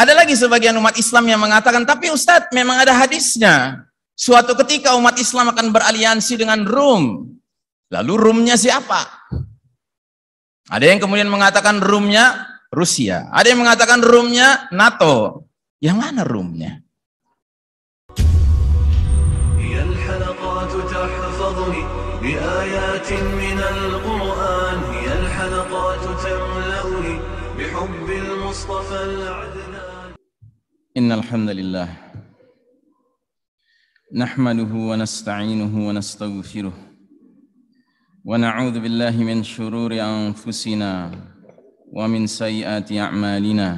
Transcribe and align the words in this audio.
Ada 0.00 0.12
lagi 0.12 0.36
sebagian 0.36 0.76
umat 0.76 0.96
Islam 1.00 1.24
yang 1.24 1.40
mengatakan, 1.40 1.88
tapi 1.88 2.12
Ustadz 2.12 2.52
memang 2.52 2.76
ada 2.76 2.92
hadisnya. 2.92 3.88
Suatu 4.12 4.52
ketika 4.64 4.92
umat 4.96 5.16
Islam 5.16 5.52
akan 5.52 5.72
beraliansi 5.72 6.36
dengan 6.36 6.64
Rum. 6.68 7.32
Lalu 7.92 8.12
Rumnya 8.16 8.56
siapa? 8.60 9.28
Ada 10.68 10.84
yang 10.84 11.00
kemudian 11.00 11.28
mengatakan 11.32 11.80
Rumnya 11.80 12.44
Rusia. 12.72 13.32
Ada 13.32 13.56
yang 13.56 13.60
mengatakan 13.64 14.04
Rumnya 14.04 14.68
NATO. 14.72 15.48
Yang 15.80 15.96
mana 15.96 16.22
Rumnya? 16.24 16.86
بآيات 22.26 23.12
من 23.12 23.58
القرآن 23.60 24.78
هي 24.92 25.08
الحلقات 25.20 26.04
تملأني 26.24 27.20
بحب 27.58 28.08
المصطفى 28.10 29.04
العدنان 29.04 29.59
إن 30.97 31.11
الحمد 31.11 31.49
لله 31.49 31.87
نحمده 34.13 34.73
ونستعينه 34.89 35.87
ونستغفره 35.87 36.73
ونعوذ 38.25 38.79
بالله 38.79 39.15
من 39.23 39.43
شرور 39.43 39.91
أنفسنا 39.95 40.91
ومن 41.93 42.27
سيئات 42.27 42.91
أعمالنا 42.91 43.69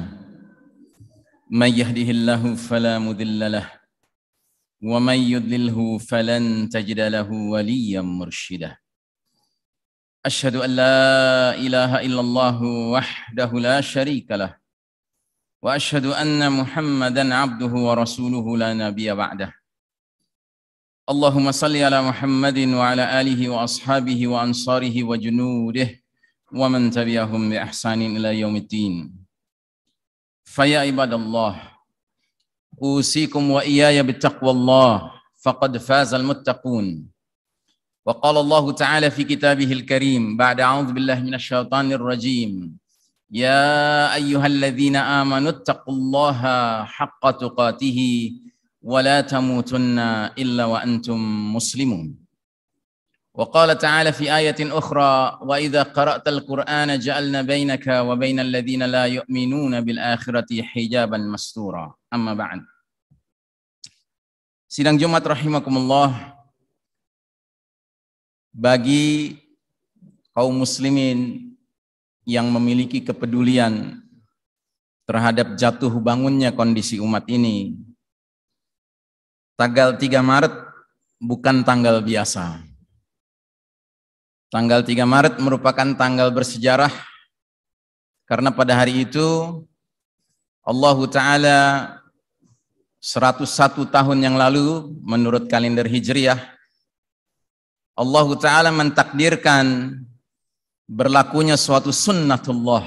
من 1.50 1.70
يهده 1.80 2.08
الله 2.10 2.54
فلا 2.54 2.98
مذل 2.98 3.52
له 3.52 3.70
ومن 4.82 5.18
يضلله 5.34 5.98
فلن 5.98 6.68
تجد 6.68 7.00
له 7.00 7.30
وليا 7.32 8.00
مرشدا 8.02 8.76
أشهد 10.26 10.56
أن 10.56 10.70
لا 10.70 11.54
إله 11.54 12.00
إلا 12.06 12.20
الله 12.20 12.62
وحده 12.94 13.50
لا 13.60 13.80
شريك 13.80 14.30
له 14.30 14.63
وأشهد 15.64 16.06
أن 16.06 16.52
محمدا 16.52 17.34
عبده 17.34 17.72
ورسوله 17.88 18.46
لا 18.62 18.70
نبي 18.74 19.14
بعده. 19.14 19.50
اللهم 21.12 21.46
صل 21.52 21.76
على 21.76 21.98
محمد 22.08 22.58
وعلى 22.58 23.04
آله 23.20 23.40
وأصحابه 23.48 24.20
وأنصاره 24.28 24.96
وجنوده 25.02 25.88
ومن 26.52 26.90
تبعهم 26.90 27.50
بإحسان 27.50 28.00
إلى 28.16 28.40
يوم 28.40 28.56
الدين. 28.56 28.94
فيا 30.44 30.80
عباد 30.80 31.12
الله 31.12 31.52
أوصيكم 32.82 33.50
وإياي 33.50 34.02
بتقوى 34.02 34.50
الله 34.50 35.10
فقد 35.44 35.78
فاز 35.78 36.14
المتقون. 36.14 37.08
وقال 38.06 38.36
الله 38.36 38.72
تعالى 38.72 39.10
في 39.10 39.24
كتابه 39.24 39.72
الكريم 39.72 40.36
بعد 40.36 40.60
أعوذ 40.60 40.92
بالله 40.92 41.20
من 41.20 41.34
الشيطان 41.34 41.92
الرجيم 41.92 42.83
يا 43.34 44.14
أيها 44.14 44.46
الذين 44.46 44.96
آمنوا 44.96 45.50
اتقوا 45.50 45.94
الله 45.94 46.40
حق 46.86 47.22
تقاته 47.30 47.98
ولا 48.78 49.20
تموتن 49.26 49.98
إلا 50.38 50.64
وأنتم 50.64 51.18
مسلمون. 51.50 52.14
وقال 53.34 53.78
تعالى 53.78 54.12
في 54.14 54.30
آية 54.30 54.78
أخرى 54.78 55.38
وإذا 55.42 55.82
قرأت 55.82 56.28
القرآن 56.28 56.98
جعلنا 56.98 57.42
بينك 57.42 57.86
وبين 57.86 58.38
الذين 58.40 58.82
لا 58.86 59.04
يؤمنون 59.10 59.80
بالآخرة 59.80 60.62
حجابا 60.62 61.18
مستورا. 61.18 61.94
أما 62.14 62.34
بعد. 62.38 62.62
Sidang 64.70 64.94
Jumat 64.98 65.26
rahimakumullah. 65.26 66.38
Bagi 68.54 69.42
kaum 70.30 70.54
muslimin 70.54 71.53
yang 72.24 72.48
memiliki 72.48 73.04
kepedulian 73.04 74.00
terhadap 75.04 75.56
jatuh 75.60 75.92
bangunnya 76.00 76.52
kondisi 76.52 76.96
umat 77.00 77.28
ini. 77.28 77.76
Tanggal 79.54 79.94
3 79.94 80.18
Maret 80.24 80.54
bukan 81.20 81.62
tanggal 81.62 82.00
biasa. 82.00 82.64
Tanggal 84.50 84.82
3 84.82 85.04
Maret 85.04 85.34
merupakan 85.38 85.88
tanggal 85.94 86.32
bersejarah 86.32 86.90
karena 88.24 88.48
pada 88.48 88.72
hari 88.72 89.04
itu 89.04 89.60
Allah 90.64 90.98
Ta'ala 91.12 91.58
101 93.04 93.84
tahun 93.92 94.18
yang 94.24 94.40
lalu 94.40 94.96
menurut 95.04 95.44
kalender 95.44 95.84
Hijriah 95.84 96.40
Allah 97.94 98.26
Ta'ala 98.40 98.70
mentakdirkan 98.72 99.92
berlakunya 100.88 101.56
suatu 101.56 101.92
sunnatullah 101.92 102.84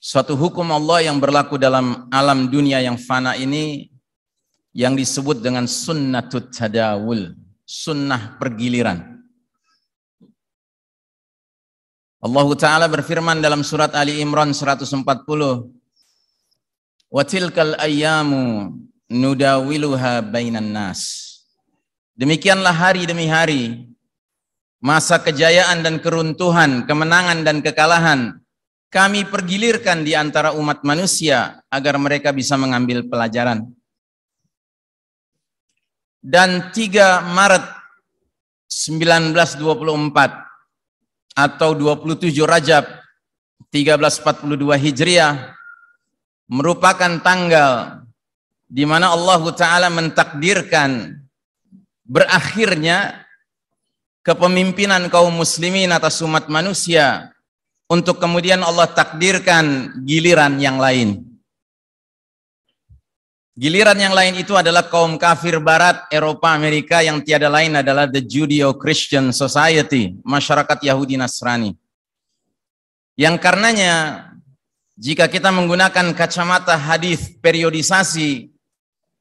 suatu 0.00 0.36
hukum 0.36 0.68
Allah 0.72 1.08
yang 1.08 1.16
berlaku 1.16 1.56
dalam 1.56 2.08
alam 2.12 2.48
dunia 2.48 2.80
yang 2.84 3.00
fana 3.00 3.36
ini 3.36 3.88
yang 4.76 4.98
disebut 4.98 5.40
dengan 5.40 5.64
sunnatut 5.64 6.52
tadawul 6.52 7.32
sunnah 7.64 8.36
pergiliran 8.36 9.14
Allah 12.24 12.48
Ta'ala 12.56 12.86
berfirman 12.88 13.44
dalam 13.44 13.60
surat 13.60 13.92
Ali 13.92 14.24
Imran 14.24 14.56
140 14.56 14.96
Wa 17.14 17.22
tilkal 17.22 17.78
ayyamu 17.78 18.74
nudawiluha 19.06 20.18
bainan 20.26 20.74
nas. 20.74 21.30
Demikianlah 22.18 22.74
hari 22.74 23.06
demi 23.06 23.30
hari 23.30 23.93
masa 24.84 25.16
kejayaan 25.16 25.80
dan 25.80 25.96
keruntuhan, 25.96 26.84
kemenangan 26.84 27.40
dan 27.40 27.64
kekalahan 27.64 28.36
kami 28.92 29.24
pergilirkan 29.26 30.04
di 30.04 30.12
antara 30.14 30.52
umat 30.54 30.86
manusia 30.86 31.58
agar 31.72 31.98
mereka 31.98 32.30
bisa 32.30 32.54
mengambil 32.54 33.02
pelajaran. 33.08 33.66
Dan 36.22 36.70
3 36.70 37.34
Maret 37.34 37.66
1924 38.70 39.34
atau 41.34 41.74
27 41.74 42.46
Rajab 42.46 42.86
1342 43.74 44.78
Hijriah 44.78 45.58
merupakan 46.46 47.18
tanggal 47.18 48.06
di 48.70 48.86
mana 48.86 49.10
Allah 49.10 49.42
Ta'ala 49.58 49.90
mentakdirkan 49.90 51.18
berakhirnya 52.06 53.23
kepemimpinan 54.24 55.12
kaum 55.12 55.36
muslimin 55.36 55.92
atas 55.92 56.24
umat 56.24 56.48
manusia 56.48 57.30
untuk 57.86 58.16
kemudian 58.16 58.64
Allah 58.64 58.88
takdirkan 58.88 59.92
giliran 60.02 60.56
yang 60.56 60.80
lain. 60.80 61.20
Giliran 63.54 63.94
yang 63.94 64.10
lain 64.10 64.34
itu 64.34 64.50
adalah 64.58 64.90
kaum 64.90 65.14
kafir 65.14 65.62
barat 65.62 66.10
Eropa 66.10 66.50
Amerika 66.50 67.06
yang 67.06 67.22
tiada 67.22 67.46
lain 67.46 67.78
adalah 67.78 68.10
the 68.10 68.18
Judeo-Christian 68.18 69.30
Society, 69.30 70.18
masyarakat 70.26 70.82
Yahudi 70.82 71.14
Nasrani. 71.14 71.70
Yang 73.14 73.38
karenanya 73.38 74.26
jika 74.98 75.30
kita 75.30 75.54
menggunakan 75.54 76.10
kacamata 76.18 76.74
hadis 76.74 77.30
periodisasi, 77.38 78.50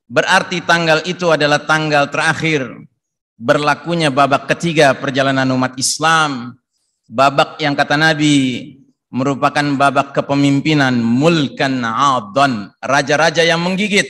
berarti 0.09 0.65
tanggal 0.65 1.05
itu 1.05 1.29
adalah 1.29 1.61
tanggal 1.61 2.09
terakhir 2.09 2.89
berlakunya 3.37 4.13
babak 4.13 4.49
ketiga 4.55 4.93
perjalanan 4.97 5.49
umat 5.53 5.73
Islam, 5.75 6.57
babak 7.09 7.59
yang 7.61 7.73
kata 7.73 7.97
Nabi 7.97 8.77
merupakan 9.13 9.63
babak 9.77 10.17
kepemimpinan 10.17 10.97
mulkan 10.97 11.85
adon, 11.85 12.73
raja-raja 12.81 13.45
yang 13.45 13.61
menggigit. 13.61 14.09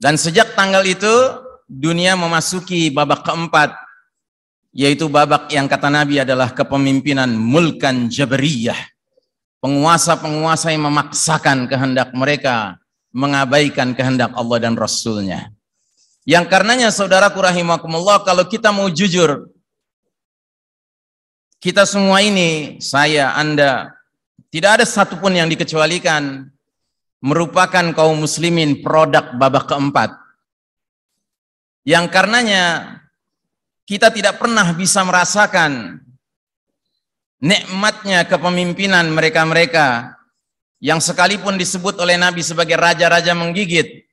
Dan 0.00 0.16
sejak 0.16 0.56
tanggal 0.56 0.80
itu 0.88 1.12
dunia 1.68 2.16
memasuki 2.16 2.88
babak 2.88 3.20
keempat 3.22 3.76
yaitu 4.70 5.10
babak 5.10 5.50
yang 5.50 5.66
kata 5.66 5.90
Nabi 5.90 6.22
adalah 6.22 6.54
kepemimpinan 6.54 7.28
mulkan 7.34 8.06
jabariyah 8.06 8.78
penguasa-penguasa 9.60 10.72
yang 10.72 10.88
memaksakan 10.88 11.68
kehendak 11.68 12.10
mereka 12.16 12.80
mengabaikan 13.12 13.92
kehendak 13.92 14.32
Allah 14.32 14.58
dan 14.58 14.74
Rasulnya. 14.74 15.52
Yang 16.30 16.46
karenanya 16.46 16.94
saudaraku 16.94 17.42
rahimakumullah 17.42 18.22
kalau 18.22 18.46
kita 18.46 18.70
mau 18.70 18.86
jujur 18.86 19.50
kita 21.60 21.84
semua 21.84 22.24
ini, 22.24 22.80
saya, 22.80 23.36
Anda, 23.36 23.92
tidak 24.48 24.80
ada 24.80 24.86
satupun 24.88 25.36
yang 25.36 25.44
dikecualikan 25.52 26.48
merupakan 27.20 27.84
kaum 27.92 28.16
muslimin 28.16 28.80
produk 28.80 29.36
babak 29.36 29.68
keempat. 29.68 30.16
Yang 31.84 32.06
karenanya 32.08 32.64
kita 33.84 34.08
tidak 34.08 34.40
pernah 34.40 34.72
bisa 34.72 35.04
merasakan 35.04 36.00
nikmatnya 37.44 38.24
kepemimpinan 38.24 39.12
mereka-mereka 39.12 40.16
yang 40.80 40.96
sekalipun 40.96 41.60
disebut 41.60 42.00
oleh 42.00 42.16
Nabi 42.16 42.40
sebagai 42.40 42.80
raja-raja 42.80 43.36
menggigit, 43.36 44.08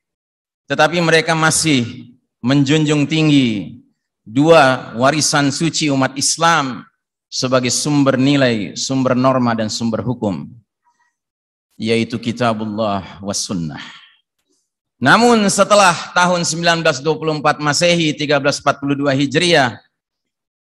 tetapi 0.68 1.00
mereka 1.00 1.32
masih 1.32 2.12
menjunjung 2.44 3.08
tinggi 3.08 3.80
dua 4.20 4.92
warisan 5.00 5.48
suci 5.48 5.88
umat 5.88 6.12
Islam 6.14 6.84
sebagai 7.32 7.72
sumber 7.72 8.20
nilai, 8.20 8.76
sumber 8.76 9.16
norma 9.16 9.56
dan 9.56 9.72
sumber 9.72 10.04
hukum. 10.04 10.46
yaitu 11.78 12.18
kitabullah 12.18 13.22
was 13.22 13.38
sunnah. 13.38 13.78
Namun 14.98 15.46
setelah 15.46 15.94
tahun 16.10 16.42
1924 16.42 17.62
Masehi 17.62 18.10
1342 18.18 19.14
Hijriah 19.14 19.78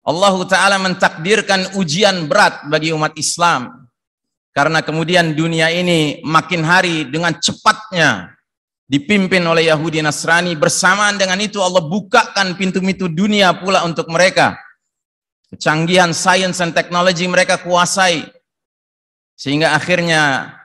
Allah 0.06 0.36
Ta'ala 0.46 0.78
mentakdirkan 0.78 1.74
ujian 1.74 2.30
berat 2.30 2.70
bagi 2.70 2.94
umat 2.94 3.18
Islam 3.18 3.90
karena 4.54 4.86
kemudian 4.86 5.34
dunia 5.34 5.74
ini 5.74 6.22
makin 6.22 6.62
hari 6.62 7.10
dengan 7.10 7.34
cepatnya 7.34 8.37
dipimpin 8.88 9.44
oleh 9.44 9.68
Yahudi 9.68 10.00
Nasrani 10.00 10.56
bersamaan 10.56 11.20
dengan 11.20 11.38
itu 11.44 11.60
Allah 11.60 11.84
bukakan 11.84 12.56
pintu-pintu 12.56 13.12
dunia 13.12 13.52
pula 13.52 13.84
untuk 13.84 14.08
mereka 14.08 14.56
kecanggihan 15.52 16.16
sains 16.16 16.60
dan 16.60 16.72
teknologi 16.72 17.28
mereka 17.28 17.60
kuasai 17.60 18.24
sehingga 19.36 19.76
akhirnya 19.76 20.56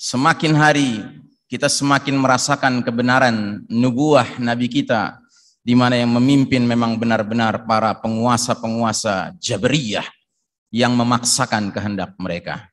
semakin 0.00 0.56
hari 0.56 1.04
kita 1.52 1.68
semakin 1.68 2.16
merasakan 2.16 2.80
kebenaran 2.80 3.60
nubuah 3.68 4.40
nabi 4.40 4.72
kita 4.72 5.20
di 5.60 5.76
mana 5.76 6.00
yang 6.00 6.16
memimpin 6.16 6.64
memang 6.64 6.96
benar-benar 6.96 7.68
para 7.68 7.92
penguasa-penguasa 8.00 9.36
Jabriyah 9.36 10.08
yang 10.72 10.96
memaksakan 10.96 11.68
kehendak 11.74 12.16
mereka. 12.16 12.70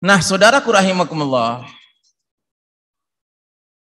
Nah, 0.00 0.18
saudaraku 0.24 0.72
rahimakumullah, 0.72 1.68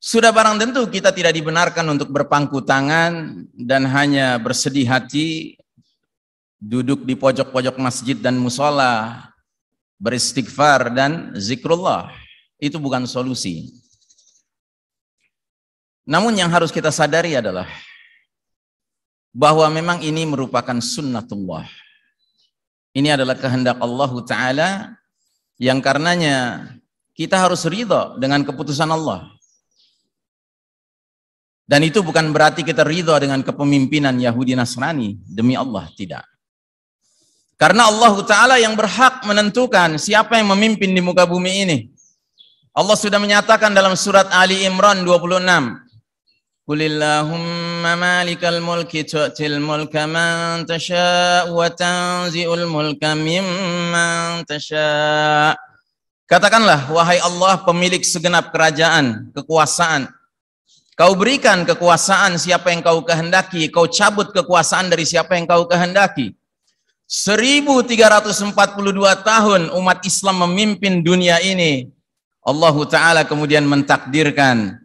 sudah 0.02 0.34
barang 0.34 0.58
tentu 0.58 0.82
kita 0.90 1.14
tidak 1.14 1.31
dibenarkan 1.31 1.87
untuk 1.94 2.10
berpangku 2.10 2.58
tangan 2.66 3.46
dan 3.54 3.87
hanya 3.87 4.34
bersedih 4.43 4.90
hati 4.90 5.54
duduk 6.58 7.06
di 7.06 7.14
pojok-pojok 7.14 7.78
masjid 7.78 8.19
dan 8.19 8.34
musola 8.34 9.22
beristighfar 10.02 10.90
dan 10.90 11.31
zikrullah. 11.38 12.10
Itu 12.58 12.82
bukan 12.82 13.06
solusi. 13.06 13.70
Namun 16.02 16.34
yang 16.34 16.50
harus 16.50 16.75
kita 16.75 16.90
sadari 16.90 17.38
adalah 17.38 17.70
bahwa 19.31 19.70
memang 19.70 20.02
ini 20.02 20.26
merupakan 20.26 20.82
sunnatullah. 20.82 21.70
Ini 22.90 23.14
adalah 23.14 23.38
kehendak 23.38 23.78
Allah 23.78 24.12
Ta'ala 24.26 24.70
yang 25.62 25.78
karenanya 25.78 26.66
kita 27.14 27.38
harus 27.38 27.62
ridho 27.70 28.19
dengan 28.19 28.43
keputusan 28.43 28.90
Allah. 28.90 29.31
Dan 31.62 31.87
itu 31.87 32.03
bukan 32.03 32.35
berarti 32.35 32.67
kita 32.67 32.82
ridho 32.82 33.14
dengan 33.17 33.41
kepemimpinan 33.41 34.19
Yahudi 34.19 34.59
Nasrani. 34.59 35.17
Demi 35.23 35.55
Allah, 35.55 35.88
tidak. 35.94 36.26
Karena 37.56 37.87
Allah 37.87 38.14
Ta'ala 38.26 38.56
yang 38.59 38.75
berhak 38.75 39.23
menentukan 39.23 39.94
siapa 39.94 40.35
yang 40.35 40.50
memimpin 40.50 40.91
di 40.91 40.99
muka 40.99 41.23
bumi 41.23 41.53
ini. 41.62 41.79
Allah 42.75 42.99
sudah 42.99 43.23
menyatakan 43.23 43.70
dalam 43.70 43.94
surat 43.94 44.26
Ali 44.35 44.67
Imran 44.67 45.06
26. 45.06 45.47
Qulillahumma 46.67 47.94
malikal 47.99 48.58
mulki 48.62 49.06
tu'til 49.06 49.62
mulka 49.62 50.06
man 50.06 50.62
tasha' 50.67 51.50
wa 51.50 51.67
tanzi'ul 51.70 52.67
mulka 52.70 53.15
mimman 53.15 54.43
tasha' 54.47 55.55
Katakanlah, 56.32 56.88
wahai 56.88 57.20
Allah 57.20 57.61
pemilik 57.61 58.00
segenap 58.00 58.56
kerajaan, 58.56 59.29
kekuasaan, 59.37 60.08
Kau 60.93 61.17
berikan 61.17 61.65
kekuasaan 61.65 62.37
siapa 62.37 62.69
yang 62.69 62.85
kau 62.85 63.00
kehendaki, 63.00 63.73
kau 63.73 63.89
cabut 63.89 64.29
kekuasaan 64.29 64.93
dari 64.93 65.09
siapa 65.09 65.41
yang 65.41 65.49
kau 65.49 65.65
kehendaki. 65.65 66.37
1342 67.09 68.53
tahun 69.25 69.61
umat 69.73 69.99
Islam 70.05 70.49
memimpin 70.49 71.00
dunia 71.00 71.41
ini. 71.41 71.89
Allah 72.44 72.77
Ta'ala 72.85 73.23
kemudian 73.25 73.65
mentakdirkan 73.65 74.77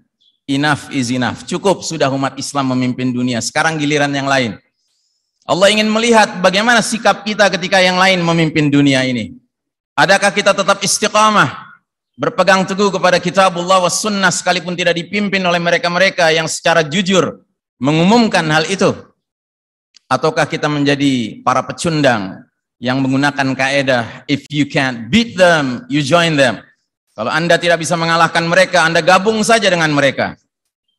enough 0.48 0.88
is 0.96 1.12
enough. 1.12 1.44
Cukup 1.44 1.84
sudah 1.84 2.08
umat 2.08 2.40
Islam 2.40 2.72
memimpin 2.72 3.12
dunia. 3.12 3.44
Sekarang 3.44 3.76
giliran 3.76 4.12
yang 4.16 4.32
lain. 4.32 4.56
Allah 5.44 5.72
ingin 5.72 5.88
melihat 5.92 6.40
bagaimana 6.40 6.84
sikap 6.84 7.24
kita 7.24 7.52
ketika 7.52 7.84
yang 7.84 8.00
lain 8.00 8.24
memimpin 8.24 8.72
dunia 8.72 9.04
ini. 9.04 9.36
Adakah 9.96 10.32
kita 10.32 10.56
tetap 10.56 10.80
istiqamah? 10.84 11.67
Berpegang 12.18 12.66
teguh 12.66 12.90
kepada 12.90 13.22
kitabullah 13.22 13.86
wa 13.86 13.92
sunnah 13.94 14.34
sekalipun 14.34 14.74
tidak 14.74 14.98
dipimpin 14.98 15.40
oleh 15.46 15.62
mereka-mereka 15.62 16.34
yang 16.34 16.50
secara 16.50 16.82
jujur 16.82 17.46
mengumumkan 17.78 18.44
hal 18.50 18.66
itu. 18.66 18.90
Ataukah 20.10 20.50
kita 20.50 20.66
menjadi 20.66 21.46
para 21.46 21.62
pecundang 21.62 22.42
yang 22.82 23.00
menggunakan 23.06 23.54
kaedah 23.54 24.26
if 24.26 24.50
you 24.50 24.66
can't 24.66 25.14
beat 25.14 25.38
them 25.38 25.86
you 25.94 26.02
join 26.02 26.34
them. 26.34 26.58
Kalau 27.14 27.30
anda 27.30 27.58
tidak 27.58 27.82
bisa 27.82 27.94
mengalahkan 27.94 28.46
mereka 28.46 28.82
anda 28.86 29.02
gabung 29.06 29.46
saja 29.46 29.70
dengan 29.70 29.94
mereka. 29.94 30.34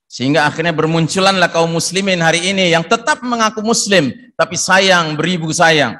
Sehingga 0.09 0.49
akhirnya 0.49 0.73
bermunculanlah 0.73 1.53
kaum 1.53 1.69
muslimin 1.69 2.25
hari 2.25 2.41
ini 2.49 2.73
yang 2.73 2.81
tetap 2.81 3.21
mengaku 3.21 3.61
muslim 3.61 4.09
tapi 4.39 4.55
sayang 4.57 5.19
beribu 5.19 5.51
sayang. 5.51 5.99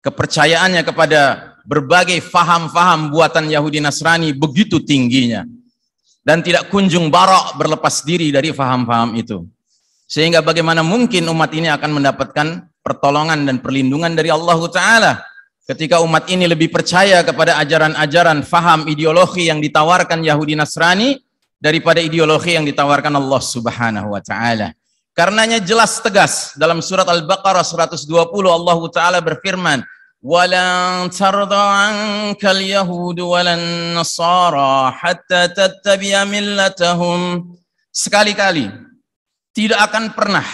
Kepercayaannya 0.00 0.80
kepada 0.80 1.49
berbagai 1.70 2.18
faham-faham 2.18 3.14
buatan 3.14 3.46
Yahudi 3.46 3.78
Nasrani 3.78 4.34
begitu 4.34 4.82
tingginya 4.82 5.46
dan 6.26 6.42
tidak 6.42 6.66
kunjung 6.66 7.06
barok 7.14 7.54
berlepas 7.54 8.02
diri 8.02 8.34
dari 8.34 8.50
faham-faham 8.50 9.14
itu. 9.14 9.46
Sehingga 10.10 10.42
bagaimana 10.42 10.82
mungkin 10.82 11.30
umat 11.30 11.54
ini 11.54 11.70
akan 11.70 12.02
mendapatkan 12.02 12.66
pertolongan 12.82 13.46
dan 13.46 13.62
perlindungan 13.62 14.18
dari 14.18 14.34
Allah 14.34 14.58
Ta'ala 14.66 15.12
ketika 15.70 16.02
umat 16.02 16.26
ini 16.26 16.50
lebih 16.50 16.74
percaya 16.74 17.22
kepada 17.22 17.54
ajaran-ajaran 17.62 18.42
faham 18.42 18.90
ideologi 18.90 19.46
yang 19.46 19.62
ditawarkan 19.62 20.26
Yahudi 20.26 20.58
Nasrani 20.58 21.22
daripada 21.62 22.02
ideologi 22.02 22.58
yang 22.58 22.66
ditawarkan 22.66 23.14
Allah 23.14 23.38
Subhanahu 23.38 24.10
wa 24.10 24.18
taala. 24.18 24.74
Karenanya 25.14 25.62
jelas 25.62 26.02
tegas 26.02 26.58
dalam 26.58 26.82
surat 26.82 27.06
Al-Baqarah 27.06 27.62
120 27.62 28.02
Allah 28.50 28.78
taala 28.90 29.18
berfirman, 29.22 29.86
ولن 30.25 31.09
ترضى 31.13 31.65
عنك 31.79 32.41
اليهود 32.45 33.19
ولا 33.19 33.53
النصارى 33.53 34.91
حتى 34.91 35.41
تتبع 35.47 36.23
ملتهم 36.25 37.19
sekali-kali 37.93 38.67
tidak 39.53 39.79
akan 39.85 40.17
pernah 40.17 40.45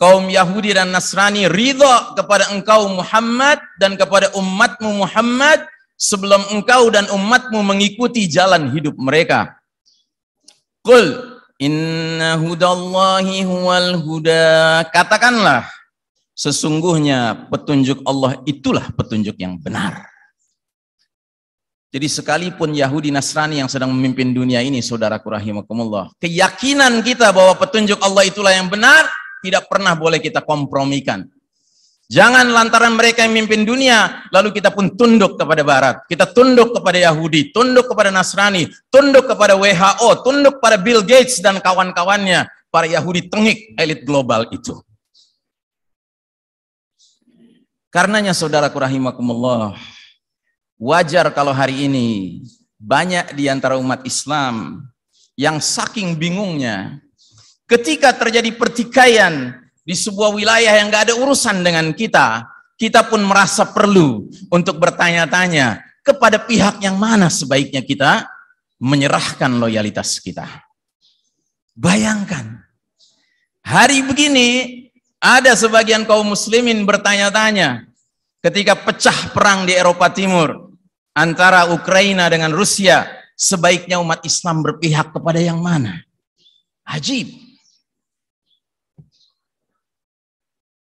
kaum 0.00 0.32
Yahudi 0.32 0.72
dan 0.72 0.88
Nasrani 0.88 1.52
ridha 1.52 2.16
kepada 2.16 2.48
engkau 2.54 2.88
Muhammad 2.96 3.60
dan 3.76 3.98
kepada 3.98 4.32
umatmu 4.32 5.04
Muhammad 5.04 5.68
sebelum 5.98 6.40
engkau 6.54 6.88
dan 6.88 7.10
umatmu 7.10 7.60
mengikuti 7.60 8.24
jalan 8.30 8.70
hidup 8.70 8.94
mereka. 8.96 9.58
Qul 10.80 11.36
inna 11.60 12.38
hudallahi 12.38 13.42
huwal 13.42 13.98
huda. 13.98 14.86
Katakanlah 14.94 15.66
Sesungguhnya 16.33 17.49
petunjuk 17.53 18.01
Allah 18.09 18.41
itulah 18.49 18.89
petunjuk 18.97 19.37
yang 19.37 19.61
benar. 19.61 20.09
Jadi 21.93 22.09
sekalipun 22.09 22.73
Yahudi 22.73 23.13
Nasrani 23.13 23.61
yang 23.61 23.69
sedang 23.69 23.93
memimpin 23.93 24.33
dunia 24.33 24.65
ini, 24.65 24.81
saudaraku 24.81 25.29
rahimakumullah, 25.29 26.09
keyakinan 26.17 27.05
kita 27.05 27.29
bahwa 27.29 27.53
petunjuk 27.53 28.01
Allah 28.01 28.25
itulah 28.25 28.49
yang 28.49 28.65
benar, 28.65 29.05
tidak 29.45 29.69
pernah 29.69 29.93
boleh 29.93 30.17
kita 30.17 30.41
kompromikan. 30.41 31.29
Jangan 32.09 32.49
lantaran 32.49 32.97
mereka 32.97 33.21
yang 33.21 33.37
memimpin 33.37 33.61
dunia, 33.61 34.25
lalu 34.33 34.57
kita 34.57 34.73
pun 34.73 34.97
tunduk 34.97 35.37
kepada 35.37 35.61
Barat. 35.61 35.95
Kita 36.09 36.33
tunduk 36.33 36.73
kepada 36.73 36.97
Yahudi, 36.97 37.53
tunduk 37.53 37.85
kepada 37.85 38.09
Nasrani, 38.09 38.65
tunduk 38.89 39.29
kepada 39.29 39.53
WHO, 39.53 40.25
tunduk 40.25 40.57
pada 40.57 40.81
Bill 40.81 41.05
Gates 41.05 41.45
dan 41.45 41.61
kawan-kawannya, 41.61 42.49
para 42.73 42.89
Yahudi 42.89 43.29
tengik 43.29 43.77
elit 43.77 44.01
global 44.01 44.49
itu. 44.49 44.81
Karenanya 47.93 48.33
saudaraku 48.33 48.81
rahimakumullah, 48.81 49.77
wajar 50.81 51.29
kalau 51.29 51.53
hari 51.53 51.85
ini 51.85 52.41
banyak 52.81 53.37
di 53.37 53.45
antara 53.45 53.77
umat 53.77 54.01
Islam 54.01 54.81
yang 55.37 55.61
saking 55.61 56.17
bingungnya 56.17 56.97
ketika 57.69 58.09
terjadi 58.17 58.49
pertikaian 58.57 59.61
di 59.85 59.93
sebuah 59.93 60.33
wilayah 60.33 60.73
yang 60.73 60.89
gak 60.89 61.13
ada 61.13 61.21
urusan 61.21 61.61
dengan 61.61 61.93
kita, 61.93 62.49
kita 62.81 63.05
pun 63.05 63.21
merasa 63.21 63.61
perlu 63.61 64.25
untuk 64.49 64.81
bertanya-tanya 64.81 65.85
kepada 66.01 66.41
pihak 66.41 66.81
yang 66.81 66.97
mana 66.97 67.29
sebaiknya 67.29 67.85
kita 67.85 68.25
menyerahkan 68.81 69.53
loyalitas 69.53 70.17
kita. 70.17 70.49
Bayangkan, 71.77 72.57
hari 73.61 74.01
begini 74.01 74.82
ada 75.23 75.55
sebagian 75.55 76.03
kaum 76.03 76.35
muslimin 76.35 76.83
bertanya-tanya 76.83 77.87
ketika 78.43 78.75
pecah 78.75 79.31
perang 79.31 79.63
di 79.63 79.71
Eropa 79.71 80.11
Timur 80.11 80.75
antara 81.15 81.71
Ukraina 81.71 82.27
dengan 82.27 82.51
Rusia, 82.51 83.07
sebaiknya 83.39 84.03
umat 84.03 84.19
Islam 84.27 84.59
berpihak 84.59 85.15
kepada 85.15 85.39
yang 85.39 85.63
mana? 85.63 86.03
Ajib. 86.83 87.31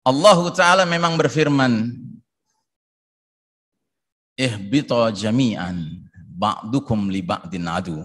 Allah 0.01 0.39
Ta'ala 0.51 0.83
memang 0.89 1.13
berfirman, 1.13 1.93
Ihbita 4.33 5.13
jami'an. 5.13 6.09
ba'dukum 6.33 7.13
li 7.13 7.21
ba'din 7.21 7.69
adu. 7.69 8.01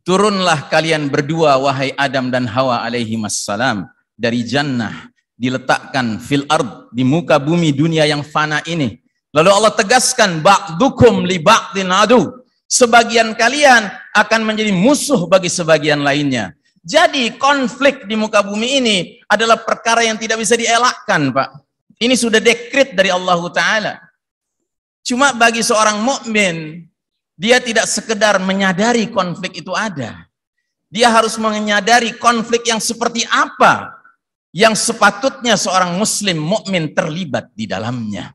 Turunlah 0.00 0.72
kalian 0.72 1.12
berdua 1.12 1.60
wahai 1.60 1.92
Adam 1.94 2.32
dan 2.32 2.48
Hawa 2.48 2.80
alaihi 2.80 3.20
wassalam 3.20 3.84
dari 4.20 4.44
jannah 4.44 5.08
diletakkan 5.40 6.20
fil 6.20 6.44
ard 6.52 6.92
di 6.92 7.00
muka 7.00 7.40
bumi 7.40 7.72
dunia 7.72 8.04
yang 8.04 8.20
fana 8.20 8.60
ini. 8.68 9.00
Lalu 9.32 9.48
Allah 9.48 9.72
tegaskan 9.72 10.44
ba'dukum 10.44 11.24
li 11.24 11.40
ba'din 11.40 11.88
adu. 11.88 12.28
Sebagian 12.68 13.32
kalian 13.32 13.88
akan 14.12 14.40
menjadi 14.44 14.70
musuh 14.76 15.24
bagi 15.24 15.48
sebagian 15.48 16.04
lainnya. 16.04 16.52
Jadi 16.84 17.40
konflik 17.40 18.04
di 18.04 18.14
muka 18.14 18.44
bumi 18.44 18.78
ini 18.78 18.96
adalah 19.26 19.56
perkara 19.56 20.04
yang 20.04 20.20
tidak 20.20 20.38
bisa 20.44 20.54
dielakkan, 20.54 21.32
Pak. 21.32 21.48
Ini 22.00 22.14
sudah 22.14 22.38
dekrit 22.38 22.92
dari 22.92 23.08
Allah 23.08 23.40
Ta'ala. 23.52 23.94
Cuma 25.04 25.32
bagi 25.34 25.60
seorang 25.60 26.00
mukmin, 26.00 26.86
dia 27.36 27.60
tidak 27.60 27.88
sekedar 27.88 28.38
menyadari 28.40 29.08
konflik 29.08 29.60
itu 29.60 29.72
ada. 29.72 30.28
Dia 30.90 31.12
harus 31.12 31.38
menyadari 31.38 32.16
konflik 32.18 32.66
yang 32.66 32.82
seperti 32.82 33.22
apa 33.28 33.99
yang 34.50 34.74
sepatutnya 34.74 35.54
seorang 35.54 35.94
muslim 35.94 36.38
mukmin 36.38 36.90
terlibat 36.90 37.50
di 37.54 37.70
dalamnya. 37.70 38.34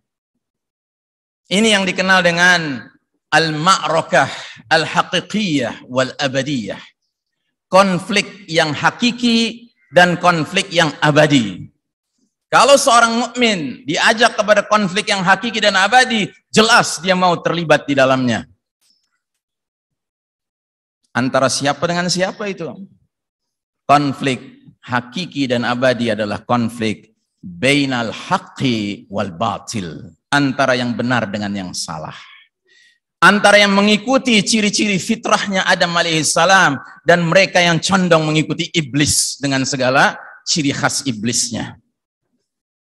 Ini 1.45 1.77
yang 1.77 1.83
dikenal 1.85 2.25
dengan 2.25 2.81
al-ma'rakah 3.29 4.31
al-haqiqiyah 4.71 5.85
wal 5.91 6.09
abadiyah. 6.17 6.79
Konflik 7.67 8.47
yang 8.47 8.71
hakiki 8.71 9.69
dan 9.91 10.15
konflik 10.17 10.71
yang 10.71 10.89
abadi. 11.03 11.67
Kalau 12.47 12.79
seorang 12.79 13.19
mukmin 13.19 13.83
diajak 13.83 14.39
kepada 14.39 14.63
konflik 14.63 15.11
yang 15.11 15.19
hakiki 15.19 15.59
dan 15.59 15.75
abadi, 15.75 16.31
jelas 16.47 17.03
dia 17.03 17.11
mau 17.11 17.35
terlibat 17.43 17.83
di 17.83 17.93
dalamnya. 17.99 18.47
Antara 21.11 21.51
siapa 21.51 21.83
dengan 21.83 22.07
siapa 22.07 22.47
itu? 22.47 22.67
Konflik 23.83 24.54
hakiki 24.85 25.49
dan 25.49 25.65
abadi 25.65 26.13
adalah 26.13 26.45
konflik 26.45 27.17
bainal 27.41 28.13
haqqi 28.13 29.09
wal 29.09 29.33
batil, 29.33 30.13
antara 30.29 30.77
yang 30.77 30.93
benar 30.93 31.25
dengan 31.29 31.53
yang 31.53 31.71
salah. 31.73 32.15
Antara 33.25 33.57
yang 33.57 33.73
mengikuti 33.73 34.37
ciri-ciri 34.45 35.01
fitrahnya 35.01 35.65
Adam 35.65 35.97
alaihissalam 35.97 36.77
dan 37.01 37.25
mereka 37.25 37.57
yang 37.57 37.81
condong 37.81 38.21
mengikuti 38.29 38.69
iblis 38.69 39.41
dengan 39.41 39.65
segala 39.65 40.13
ciri 40.45 40.69
khas 40.69 41.01
iblisnya. 41.09 41.81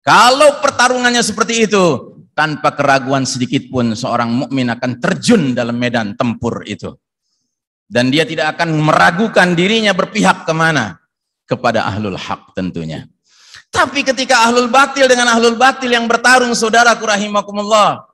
Kalau 0.03 0.59
pertarungannya 0.59 1.23
seperti 1.23 1.71
itu, 1.71 2.19
tanpa 2.35 2.75
keraguan 2.75 3.23
sedikit 3.23 3.71
pun 3.71 3.95
seorang 3.95 4.35
mukmin 4.35 4.67
akan 4.75 4.99
terjun 4.99 5.55
dalam 5.55 5.79
medan 5.79 6.19
tempur 6.19 6.67
itu. 6.67 6.91
Dan 7.87 8.11
dia 8.11 8.27
tidak 8.27 8.59
akan 8.59 8.83
meragukan 8.83 9.55
dirinya 9.55 9.95
berpihak 9.95 10.43
ke 10.43 10.51
mana 10.57 11.02
kepada 11.47 11.85
ahlul 11.87 12.19
hak 12.19 12.55
tentunya. 12.57 13.07
Tapi 13.73 14.05
ketika 14.05 14.45
ahlul 14.49 14.69
batil 14.69 15.09
dengan 15.09 15.33
ahlul 15.33 15.57
batil 15.57 15.89
yang 15.89 16.05
bertarung 16.05 16.53
saudara 16.53 16.93
rahimakumullah. 16.93 18.05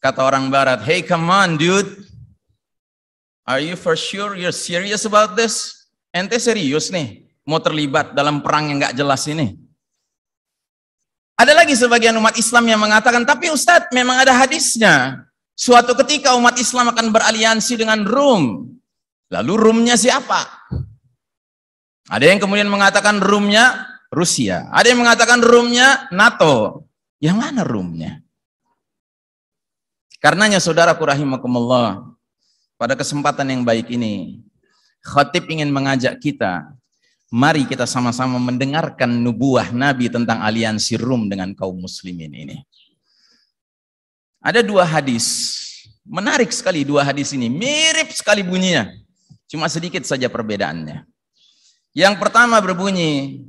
Kata 0.00 0.20
orang 0.20 0.52
barat, 0.52 0.84
hey 0.84 1.00
come 1.00 1.32
on 1.32 1.56
dude. 1.56 2.04
Are 3.48 3.60
you 3.60 3.76
for 3.76 3.96
sure 3.96 4.36
you're 4.36 4.52
serious 4.52 5.08
about 5.08 5.36
this? 5.36 5.88
Ente 6.12 6.36
serius 6.36 6.92
nih 6.92 7.24
mau 7.44 7.60
terlibat 7.60 8.16
dalam 8.16 8.40
perang 8.40 8.72
yang 8.72 8.80
gak 8.80 8.96
jelas 8.96 9.24
ini. 9.28 9.56
Ada 11.34 11.52
lagi 11.52 11.74
sebagian 11.74 12.14
umat 12.16 12.38
Islam 12.38 12.64
yang 12.70 12.80
mengatakan, 12.80 13.26
tapi 13.26 13.50
Ustadz 13.50 13.90
memang 13.90 14.22
ada 14.22 14.32
hadisnya. 14.32 15.26
Suatu 15.54 15.92
ketika 15.98 16.38
umat 16.38 16.54
Islam 16.58 16.94
akan 16.94 17.10
beraliansi 17.10 17.74
dengan 17.74 18.06
Rum. 18.06 18.70
Lalu 19.34 19.52
Rumnya 19.58 19.98
siapa? 19.98 20.46
Ada 22.08 22.28
yang 22.28 22.40
kemudian 22.40 22.68
mengatakan 22.68 23.16
roomnya 23.20 23.88
Rusia. 24.12 24.68
Ada 24.70 24.92
yang 24.92 25.00
mengatakan 25.00 25.40
roomnya 25.40 26.06
NATO. 26.12 26.84
Yang 27.18 27.36
mana 27.40 27.64
roomnya? 27.64 28.20
Karenanya 30.20 30.56
saudaraku 30.56 31.04
rahimakumullah, 31.04 32.00
pada 32.80 32.96
kesempatan 32.96 33.44
yang 33.44 33.62
baik 33.64 33.92
ini, 33.92 34.40
khatib 35.04 35.44
ingin 35.52 35.68
mengajak 35.68 36.16
kita, 36.16 36.64
mari 37.28 37.68
kita 37.68 37.84
sama-sama 37.84 38.40
mendengarkan 38.40 39.08
nubuah 39.20 39.68
Nabi 39.68 40.08
tentang 40.08 40.40
aliansi 40.40 40.96
Rum 40.96 41.28
dengan 41.28 41.52
kaum 41.52 41.76
muslimin 41.76 42.32
ini. 42.32 42.56
Ada 44.40 44.64
dua 44.64 44.88
hadis, 44.88 45.56
menarik 46.04 46.52
sekali 46.52 46.88
dua 46.88 47.04
hadis 47.04 47.32
ini, 47.36 47.52
mirip 47.52 48.12
sekali 48.12 48.40
bunyinya, 48.40 48.92
cuma 49.48 49.68
sedikit 49.68 50.04
saja 50.08 50.28
perbedaannya. 50.28 51.13
Yang 51.93 52.15
pertama 52.21 52.61
berbunyi, 52.61 53.41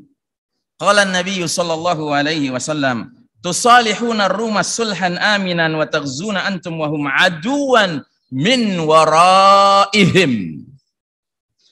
qala 0.80 1.04
Nabi 1.04 1.44
sallallahu 1.44 2.08
alaihi 2.08 2.48
wasallam, 2.48 3.12
tusalihuna 3.44 4.32
ruma 4.32 4.64
sulhan 4.64 5.20
aminan 5.20 5.76
wa 5.76 5.84
taghzuna 5.84 6.48
antum 6.48 6.80
wa 6.80 6.88
hum 6.88 7.04
aduwan 7.08 8.00
min 8.32 8.80
waraihim. 8.80 10.64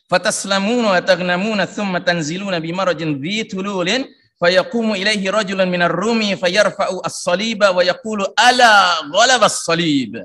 Fataslamuna 0.09 0.97
wa 0.97 1.01
taghnamuna 1.01 1.69
thumma 1.69 2.01
tanziluna 2.01 2.61
bimarajin 2.61 3.21
dhi 3.21 3.45
tululin 3.45 4.09
fayaqumu 4.41 4.97
ilaihi 4.97 5.29
rajulun 5.29 5.69
minar 5.69 5.93
rumi 5.93 6.37
fayarfa'u 6.37 7.05
as-saliba 7.05 7.73
wa 7.77 7.85
yaqulu 7.85 8.29
ala 8.37 9.05
ghalaba 9.13 9.47
as-salib. 9.49 10.17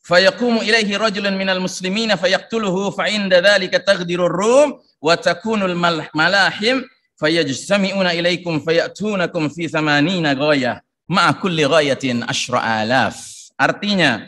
فيقوم 0.00 0.64
إليه 0.64 0.96
رجل 0.96 1.28
من 1.36 1.48
المسلمين 1.48 2.16
فيقتله 2.16 2.90
فعند 2.90 3.34
ذلك 3.34 3.72
تغدر 3.86 4.26
الروم 4.26 4.68
wa 5.05 5.13
takunul 5.13 5.77
malahim 6.17 6.81
fayajtami'una 7.21 8.17
ilaikum 8.17 8.57
fayatunakum 8.57 9.53
fi 9.53 9.69
thamanina 9.69 10.33
ghayah 10.33 10.81
ma'a 11.05 11.37
kulli 11.37 11.61
ghayatin 11.61 12.25
asyra 12.25 12.81
alaf. 12.81 13.21
Artinya 13.53 14.25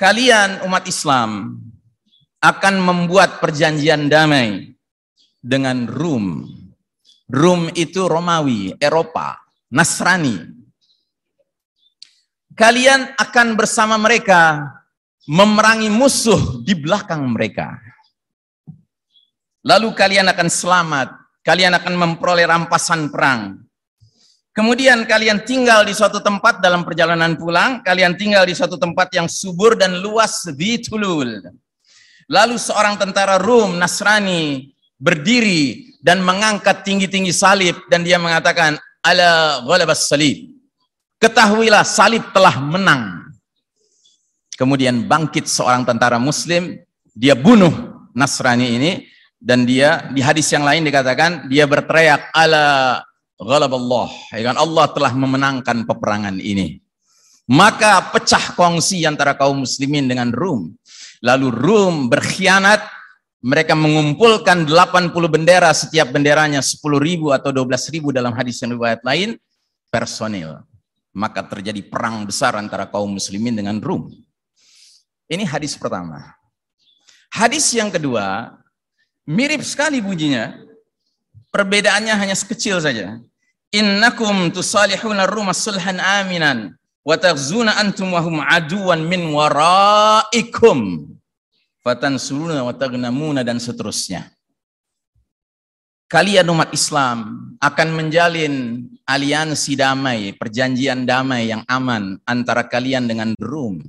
kalian 0.00 0.64
umat 0.64 0.88
Islam 0.88 1.60
akan 2.40 2.74
membuat 2.80 3.38
perjanjian 3.38 4.08
damai 4.08 4.72
dengan 5.44 5.84
Rum. 5.84 6.48
Rum 7.32 7.70
itu 7.76 8.08
Romawi, 8.08 8.76
Eropa, 8.80 9.38
Nasrani. 9.70 10.36
Kalian 12.52 13.16
akan 13.16 13.56
bersama 13.56 13.96
mereka 13.96 14.68
memerangi 15.24 15.88
musuh 15.88 16.60
di 16.66 16.76
belakang 16.76 17.24
mereka. 17.30 17.91
Lalu 19.62 19.94
kalian 19.94 20.26
akan 20.26 20.48
selamat, 20.50 21.08
kalian 21.46 21.78
akan 21.78 21.94
memperoleh 21.94 22.46
rampasan 22.50 23.14
perang. 23.14 23.62
Kemudian 24.52 25.08
kalian 25.08 25.46
tinggal 25.48 25.86
di 25.86 25.94
suatu 25.96 26.20
tempat 26.20 26.60
dalam 26.60 26.84
perjalanan 26.84 27.38
pulang, 27.38 27.80
kalian 27.80 28.18
tinggal 28.18 28.44
di 28.44 28.52
suatu 28.52 28.76
tempat 28.76 29.08
yang 29.14 29.30
subur 29.30 29.78
dan 29.78 30.02
luas 30.02 30.44
di 30.52 30.76
Tulul. 30.82 31.40
Lalu 32.28 32.56
seorang 32.58 33.00
tentara 33.00 33.40
Rum 33.40 33.78
Nasrani 33.78 34.68
berdiri 34.98 35.94
dan 36.02 36.20
mengangkat 36.20 36.82
tinggi-tinggi 36.84 37.32
salib 37.32 37.78
dan 37.86 38.02
dia 38.04 38.18
mengatakan 38.18 38.76
ala 39.00 39.62
ghalabas 39.64 40.10
salib. 40.10 40.52
Ketahuilah 41.22 41.86
salib 41.86 42.26
telah 42.34 42.58
menang. 42.58 43.30
Kemudian 44.58 45.06
bangkit 45.06 45.46
seorang 45.46 45.86
tentara 45.86 46.18
muslim, 46.18 46.76
dia 47.14 47.38
bunuh 47.38 47.72
Nasrani 48.12 48.68
ini 48.76 48.92
dan 49.42 49.66
dia 49.66 50.06
di 50.14 50.22
hadis 50.22 50.46
yang 50.54 50.62
lain 50.62 50.86
dikatakan 50.86 51.50
dia 51.50 51.66
berteriak 51.66 52.30
ala 52.30 53.02
ghalaballah. 53.42 54.08
Ya 54.30 54.54
kan? 54.54 54.56
Allah 54.56 54.86
telah 54.94 55.12
memenangkan 55.18 55.82
peperangan 55.82 56.38
ini. 56.38 56.78
Maka 57.50 58.14
pecah 58.14 58.54
kongsi 58.54 59.02
antara 59.02 59.34
kaum 59.34 59.66
muslimin 59.66 60.06
dengan 60.06 60.30
Rum. 60.30 60.70
Lalu 61.26 61.50
Rum 61.50 61.94
berkhianat. 62.06 63.02
Mereka 63.42 63.74
mengumpulkan 63.74 64.70
80 64.70 65.10
bendera. 65.26 65.74
Setiap 65.74 66.14
benderanya 66.14 66.62
10 66.62 66.78
ribu 67.02 67.34
atau 67.34 67.50
12 67.50 67.90
ribu 67.90 68.14
dalam 68.14 68.30
hadis 68.38 68.62
yang 68.62 68.78
riwayat 68.78 69.02
lain 69.02 69.34
personil. 69.90 70.62
Maka 71.10 71.42
terjadi 71.50 71.82
perang 71.82 72.22
besar 72.22 72.54
antara 72.54 72.86
kaum 72.86 73.18
muslimin 73.18 73.58
dengan 73.58 73.82
Rum. 73.82 74.06
Ini 75.26 75.42
hadis 75.42 75.74
pertama. 75.74 76.38
Hadis 77.34 77.66
yang 77.74 77.90
kedua 77.90 78.54
Mirip 79.28 79.62
sekali 79.62 80.02
bunyinya. 80.02 80.58
Perbedaannya 81.52 82.14
hanya 82.16 82.34
sekecil 82.34 82.80
saja. 82.82 83.20
Innakum 83.72 84.50
tusalihuna 84.50 85.28
rumah 85.28 85.56
sulhan 85.56 86.00
aminan 86.00 86.74
wa 87.04 87.16
taghzuna 87.16 87.76
antum 87.78 88.12
wa 88.12 88.20
hum 88.20 88.40
aduwan 88.40 89.00
min 89.04 89.32
waraikum 89.32 91.08
fatansuruna 91.80 92.62
wa 92.66 92.72
taghnamuna 92.72 93.44
dan 93.46 93.58
seterusnya. 93.62 94.30
Kalian 96.08 96.44
umat 96.52 96.68
Islam 96.76 97.48
akan 97.56 97.88
menjalin 97.96 98.84
aliansi 99.08 99.72
damai, 99.72 100.36
perjanjian 100.36 101.08
damai 101.08 101.48
yang 101.48 101.64
aman 101.64 102.20
antara 102.28 102.68
kalian 102.68 103.08
dengan 103.08 103.32
Rum. 103.40 103.80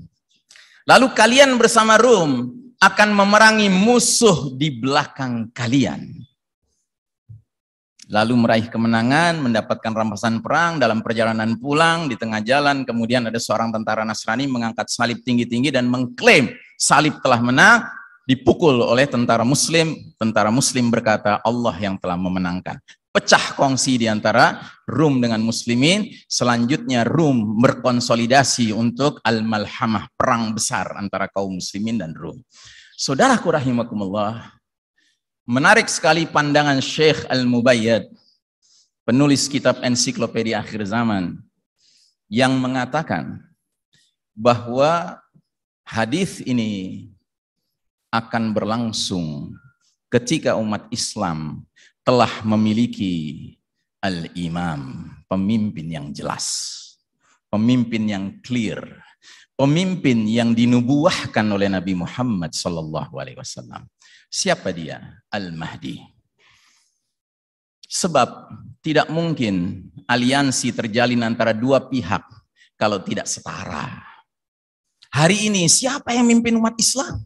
Lalu 0.87 1.11
kalian 1.11 1.59
bersama 1.59 1.99
Rum 1.99 2.62
akan 2.83 3.15
memerangi 3.15 3.71
musuh 3.71 4.51
di 4.59 4.67
belakang 4.67 5.47
kalian. 5.55 6.19
Lalu 8.11 8.35
meraih 8.35 8.67
kemenangan, 8.67 9.39
mendapatkan 9.39 9.87
rampasan 9.95 10.43
perang 10.43 10.75
dalam 10.75 10.99
perjalanan 10.99 11.55
pulang 11.55 12.11
di 12.11 12.19
tengah 12.19 12.43
jalan. 12.43 12.83
Kemudian 12.83 13.23
ada 13.23 13.39
seorang 13.39 13.71
tentara 13.71 14.03
Nasrani 14.03 14.45
mengangkat 14.51 14.91
salib 14.91 15.23
tinggi-tinggi 15.23 15.71
dan 15.71 15.87
mengklaim 15.87 16.51
salib 16.75 17.15
telah 17.23 17.39
menang. 17.39 17.87
Dipukul 18.27 18.83
oleh 18.83 19.07
tentara 19.07 19.47
Muslim. 19.47 19.95
Tentara 20.19 20.51
Muslim 20.51 20.91
berkata 20.91 21.39
Allah 21.43 21.75
yang 21.79 21.95
telah 21.95 22.19
memenangkan 22.19 22.83
pecah 23.13 23.53
kongsi 23.53 24.01
di 24.01 24.10
antara 24.10 24.65
Rum 24.89 25.22
dengan 25.22 25.39
Muslimin. 25.46 26.10
Selanjutnya 26.25 27.05
Rum 27.05 27.62
berkonsolidasi 27.62 28.74
untuk 28.74 29.22
al-malhamah, 29.22 30.10
perang 30.17 30.58
besar 30.58 30.98
antara 30.98 31.29
kaum 31.29 31.62
Muslimin 31.62 32.01
dan 32.01 32.17
Rum. 32.17 32.41
Saudaraku 32.98 33.53
rahimakumullah, 33.53 34.58
menarik 35.46 35.86
sekali 35.86 36.25
pandangan 36.25 36.82
Syekh 36.82 37.29
Al-Mubayyad, 37.29 38.10
penulis 39.05 39.46
kitab 39.46 39.77
ensiklopedia 39.86 40.65
akhir 40.65 40.82
zaman, 40.89 41.38
yang 42.34 42.58
mengatakan 42.58 43.46
bahwa 44.34 45.22
hadis 45.86 46.41
ini 46.41 47.05
akan 48.10 48.53
berlangsung 48.58 49.53
ketika 50.10 50.58
umat 50.58 50.86
Islam 50.89 51.65
telah 52.03 52.43
memiliki 52.43 53.55
al-imam, 54.03 55.07
pemimpin 55.31 55.88
yang 55.88 56.07
jelas, 56.12 56.45
pemimpin 57.48 58.03
yang 58.12 58.25
clear, 58.43 58.83
pemimpin 59.55 60.27
yang 60.27 60.51
dinubuahkan 60.51 61.48
oleh 61.48 61.72
Nabi 61.72 61.95
Muhammad 61.95 62.51
wasallam. 63.39 63.88
Siapa 64.27 64.75
dia? 64.75 65.00
Al-Mahdi. 65.31 66.03
Sebab 67.88 68.29
tidak 68.83 69.07
mungkin 69.07 69.88
aliansi 70.10 70.75
terjalin 70.75 71.24
antara 71.24 71.55
dua 71.55 71.88
pihak 71.88 72.25
kalau 72.75 73.00
tidak 73.00 73.29
setara. 73.29 74.01
Hari 75.13 75.48
ini 75.48 75.69
siapa 75.69 76.12
yang 76.12 76.25
memimpin 76.25 76.57
umat 76.57 76.74
Islam? 76.75 77.22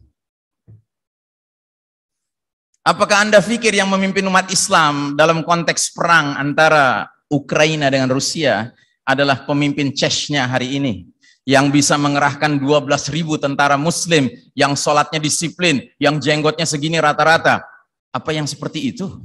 Apakah 2.88 3.20
Anda 3.20 3.44
pikir 3.44 3.76
yang 3.76 3.92
memimpin 3.92 4.24
umat 4.32 4.48
Islam 4.48 5.12
dalam 5.12 5.44
konteks 5.44 5.92
perang 5.92 6.40
antara 6.40 7.04
Ukraina 7.28 7.92
dengan 7.92 8.08
Rusia 8.08 8.72
adalah 9.04 9.44
pemimpin 9.44 9.92
Chechnya 9.92 10.48
hari 10.48 10.80
ini? 10.80 11.04
Yang 11.44 11.84
bisa 11.84 12.00
mengerahkan 12.00 12.56
12 12.56 12.88
ribu 13.12 13.36
tentara 13.36 13.76
muslim 13.76 14.32
yang 14.56 14.72
sholatnya 14.72 15.20
disiplin, 15.20 15.84
yang 16.00 16.16
jenggotnya 16.16 16.64
segini 16.64 16.96
rata-rata. 16.96 17.60
Apa 18.08 18.32
yang 18.32 18.48
seperti 18.48 18.88
itu? 18.88 19.20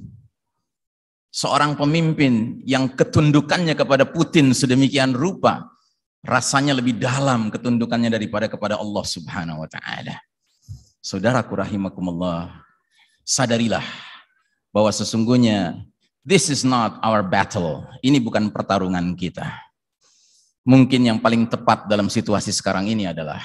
Seorang 1.31 1.79
pemimpin 1.79 2.59
yang 2.67 2.91
ketundukannya 2.91 3.79
kepada 3.79 4.03
Putin 4.03 4.51
sedemikian 4.51 5.15
rupa, 5.15 5.71
rasanya 6.19 6.75
lebih 6.75 6.99
dalam 6.99 7.47
ketundukannya 7.47 8.11
daripada 8.11 8.51
kepada 8.51 8.75
Allah 8.75 9.07
Subhanahu 9.07 9.63
wa 9.63 9.69
taala. 9.71 10.19
Saudaraku 10.99 11.55
rahimakumullah, 11.59 12.63
sadarilah 13.23 13.83
bahwa 14.71 14.91
sesungguhnya 14.91 15.83
this 16.23 16.47
is 16.47 16.63
not 16.63 16.99
our 17.03 17.23
battle. 17.23 17.87
Ini 18.03 18.19
bukan 18.23 18.51
pertarungan 18.51 19.15
kita. 19.15 19.47
Mungkin 20.63 21.03
yang 21.03 21.19
paling 21.19 21.43
tepat 21.51 21.91
dalam 21.91 22.07
situasi 22.07 22.55
sekarang 22.55 22.87
ini 22.87 23.03
adalah 23.03 23.43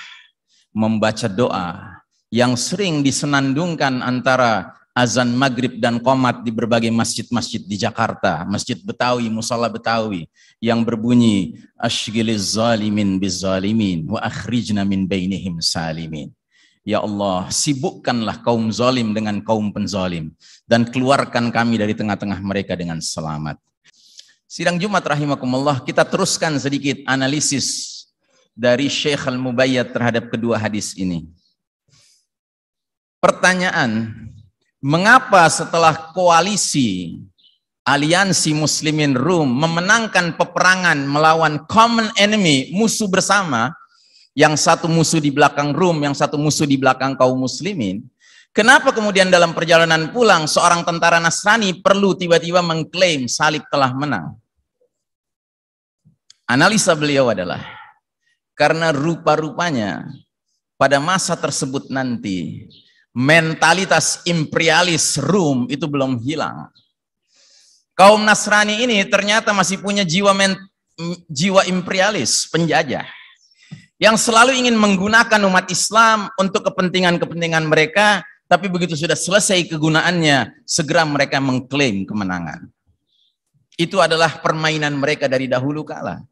membaca 0.70 1.26
doa 1.26 1.98
yang 2.30 2.54
sering 2.54 3.02
disenandungkan 3.02 3.98
antara 4.04 4.78
azan 4.94 5.34
maghrib 5.34 5.78
dan 5.78 6.02
komat 6.02 6.42
di 6.42 6.50
berbagai 6.50 6.90
masjid-masjid 6.90 7.62
di 7.62 7.78
Jakarta, 7.78 8.42
masjid 8.46 8.74
Betawi, 8.78 9.30
musala 9.30 9.70
Betawi 9.70 10.26
yang 10.58 10.82
berbunyi 10.82 11.58
ashghiliz 11.78 12.58
zalimin 12.58 13.18
bizzalimin 13.18 14.10
wa 14.10 14.18
akhrijna 14.18 14.82
min 14.82 15.06
bainihim 15.06 15.62
salimin. 15.62 16.34
Ya 16.86 17.02
Allah, 17.04 17.50
sibukkanlah 17.52 18.40
kaum 18.42 18.70
zalim 18.72 19.12
dengan 19.12 19.38
kaum 19.44 19.70
penzalim 19.70 20.32
dan 20.64 20.86
keluarkan 20.88 21.50
kami 21.52 21.76
dari 21.78 21.92
tengah-tengah 21.92 22.40
mereka 22.40 22.78
dengan 22.78 22.98
selamat. 23.02 23.60
Sidang 24.48 24.80
Jumat 24.80 25.04
rahimakumullah, 25.04 25.84
kita 25.84 26.08
teruskan 26.08 26.56
sedikit 26.56 27.04
analisis 27.04 27.98
dari 28.56 28.90
Syekh 28.90 29.28
Al-Mubayyad 29.28 29.92
terhadap 29.92 30.32
kedua 30.32 30.56
hadis 30.56 30.96
ini. 30.96 31.28
Pertanyaan, 33.22 34.08
mengapa 34.82 35.44
setelah 35.52 36.10
koalisi 36.10 37.20
aliansi 37.86 38.52
muslimin 38.52 39.16
Rum 39.16 39.48
memenangkan 39.48 40.36
peperangan 40.36 40.98
melawan 41.06 41.62
common 41.70 42.12
enemy, 42.18 42.68
musuh 42.74 43.08
bersama, 43.08 43.72
yang 44.38 44.54
satu 44.54 44.86
musuh 44.86 45.18
di 45.18 45.34
belakang 45.34 45.74
Rum, 45.74 45.98
yang 45.98 46.14
satu 46.14 46.38
musuh 46.38 46.62
di 46.62 46.78
belakang 46.78 47.18
kaum 47.18 47.34
muslimin. 47.34 48.06
Kenapa 48.54 48.94
kemudian 48.94 49.26
dalam 49.34 49.50
perjalanan 49.50 50.14
pulang 50.14 50.46
seorang 50.46 50.86
tentara 50.86 51.18
Nasrani 51.18 51.82
perlu 51.82 52.14
tiba-tiba 52.14 52.62
mengklaim 52.62 53.26
salib 53.26 53.66
telah 53.66 53.90
menang? 53.90 54.38
Analisa 56.46 56.94
beliau 56.94 57.34
adalah 57.34 57.66
karena 58.54 58.94
rupa-rupanya 58.94 60.06
pada 60.78 61.02
masa 61.02 61.34
tersebut 61.34 61.90
nanti 61.90 62.70
mentalitas 63.10 64.22
imperialis 64.22 65.18
Rum 65.18 65.66
itu 65.66 65.90
belum 65.90 66.22
hilang. 66.22 66.70
Kaum 67.98 68.22
Nasrani 68.22 68.86
ini 68.86 69.02
ternyata 69.10 69.50
masih 69.50 69.82
punya 69.82 70.06
jiwa 70.06 70.30
men, 70.30 70.54
jiwa 71.26 71.66
imperialis, 71.66 72.46
penjajah 72.54 73.17
yang 73.98 74.14
selalu 74.14 74.54
ingin 74.54 74.78
menggunakan 74.78 75.42
umat 75.50 75.66
Islam 75.74 76.30
untuk 76.38 76.62
kepentingan-kepentingan 76.70 77.66
mereka, 77.66 78.22
tapi 78.46 78.70
begitu 78.70 78.94
sudah 78.94 79.18
selesai 79.18 79.66
kegunaannya, 79.66 80.62
segera 80.62 81.02
mereka 81.02 81.42
mengklaim 81.42 82.06
kemenangan. 82.06 82.70
Itu 83.74 83.98
adalah 83.98 84.38
permainan 84.38 84.94
mereka 84.94 85.26
dari 85.26 85.50
dahulu 85.50 85.82
kala. 85.82 86.22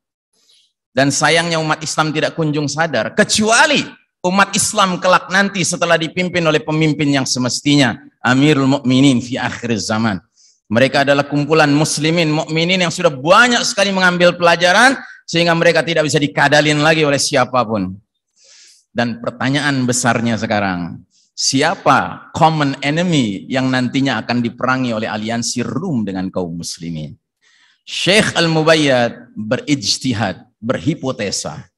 Dan 0.94 1.12
sayangnya 1.12 1.61
umat 1.61 1.83
Islam 1.85 2.14
tidak 2.14 2.38
kunjung 2.38 2.70
sadar, 2.70 3.12
kecuali 3.12 3.85
umat 4.24 4.55
Islam 4.57 4.96
kelak 4.96 5.29
nanti 5.29 5.61
setelah 5.61 6.00
dipimpin 6.00 6.40
oleh 6.46 6.62
pemimpin 6.62 7.07
yang 7.11 7.26
semestinya, 7.29 7.98
Amirul 8.24 8.70
Mukminin 8.70 9.20
fi 9.20 9.37
akhir 9.37 9.76
zaman. 9.76 10.22
Mereka 10.66 11.07
adalah 11.07 11.22
kumpulan 11.31 11.70
muslimin 11.70 12.26
mukminin 12.26 12.83
yang 12.83 12.90
sudah 12.90 13.12
banyak 13.14 13.62
sekali 13.62 13.94
mengambil 13.94 14.35
pelajaran 14.35 14.98
sehingga 15.26 15.52
mereka 15.58 15.82
tidak 15.82 16.06
bisa 16.06 16.22
dikadalin 16.22 16.78
lagi 16.80 17.02
oleh 17.02 17.18
siapa 17.18 17.66
pun. 17.66 17.98
Dan 18.94 19.20
pertanyaan 19.20 19.84
besarnya 19.84 20.40
sekarang, 20.40 21.04
siapa 21.36 22.30
common 22.32 22.78
enemy 22.80 23.44
yang 23.50 23.68
nantinya 23.68 24.24
akan 24.24 24.40
diperangi 24.40 24.94
oleh 24.96 25.10
aliansi 25.10 25.60
Rum 25.66 26.06
dengan 26.06 26.32
kaum 26.32 26.56
muslimin? 26.56 27.12
Syekh 27.84 28.32
Al-Mubayyad 28.38 29.36
berijtihad, 29.36 30.48
berhipotesa. 30.62 31.68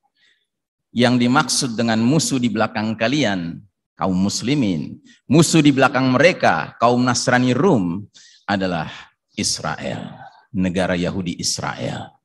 Yang 0.89 1.15
dimaksud 1.27 1.71
dengan 1.77 2.01
musuh 2.01 2.41
di 2.41 2.49
belakang 2.49 2.97
kalian, 2.97 3.61
kaum 3.99 4.17
muslimin. 4.17 4.97
Musuh 5.29 5.61
di 5.61 5.75
belakang 5.75 6.09
mereka, 6.09 6.79
kaum 6.81 7.03
Nasrani 7.03 7.53
Rum, 7.53 8.07
adalah 8.49 8.89
Israel. 9.37 10.17
Negara 10.49 10.97
Yahudi 10.97 11.37
Israel. 11.37 12.18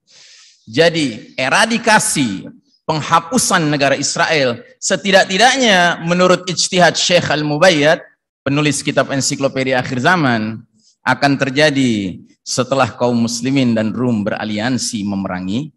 Jadi 0.64 1.36
eradikasi 1.36 2.48
penghapusan 2.88 3.68
negara 3.68 4.00
Israel 4.00 4.60
setidak-tidaknya 4.80 6.04
menurut 6.08 6.48
ijtihad 6.48 6.96
Syekh 6.96 7.32
Al-Mubayyad 7.32 8.00
penulis 8.44 8.84
kitab 8.84 9.12
ensiklopedia 9.12 9.80
akhir 9.80 10.04
zaman 10.04 10.64
akan 11.04 11.32
terjadi 11.36 12.20
setelah 12.44 12.92
kaum 12.96 13.28
muslimin 13.28 13.76
dan 13.76 13.92
Rum 13.96 14.24
beraliansi 14.24 15.04
memerangi 15.04 15.72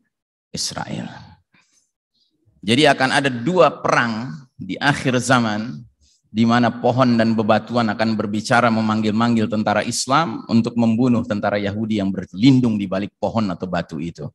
Israel. 0.51 1.07
Jadi 2.63 2.83
akan 2.91 3.11
ada 3.15 3.31
dua 3.31 3.71
perang 3.71 4.47
di 4.59 4.75
akhir 4.75 5.23
zaman 5.23 5.87
di 6.27 6.43
mana 6.43 6.69
pohon 6.83 7.15
dan 7.15 7.39
bebatuan 7.39 7.87
akan 7.95 8.19
berbicara 8.19 8.67
memanggil-manggil 8.69 9.47
tentara 9.47 9.87
Islam 9.87 10.43
untuk 10.51 10.75
membunuh 10.75 11.23
tentara 11.23 11.57
Yahudi 11.57 12.03
yang 12.03 12.11
berlindung 12.11 12.75
di 12.75 12.91
balik 12.91 13.15
pohon 13.23 13.47
atau 13.55 13.71
batu 13.71 14.03
itu. 14.03 14.27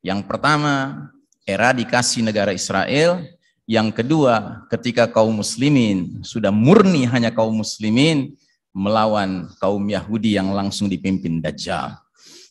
Yang 0.00 0.24
pertama, 0.24 1.06
eradikasi 1.44 2.24
negara 2.24 2.56
Israel. 2.56 3.20
Yang 3.68 4.02
kedua, 4.02 4.66
ketika 4.72 5.06
kaum 5.06 5.44
muslimin 5.44 6.24
sudah 6.26 6.50
murni 6.50 7.06
hanya 7.06 7.30
kaum 7.30 7.54
muslimin 7.62 8.34
melawan 8.74 9.46
kaum 9.62 9.82
Yahudi 9.86 10.34
yang 10.40 10.50
langsung 10.50 10.90
dipimpin 10.90 11.38
Dajjal. 11.38 11.94